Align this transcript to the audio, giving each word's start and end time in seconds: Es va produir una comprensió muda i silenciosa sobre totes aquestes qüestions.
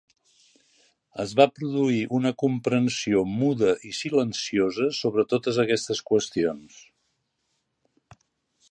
Es 1.23 1.35
va 1.39 1.45
produir 1.59 1.99
una 2.19 2.31
comprensió 2.43 3.21
muda 3.35 3.75
i 3.91 3.93
silenciosa 3.99 4.89
sobre 5.03 5.29
totes 5.37 5.61
aquestes 5.67 6.03
qüestions. 6.11 6.83